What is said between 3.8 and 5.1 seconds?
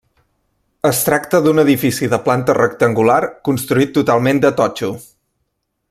totalment de totxo.